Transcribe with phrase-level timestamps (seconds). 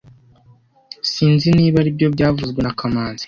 [1.11, 3.19] Sinzi niba aribyo byavuzwe na kamanzi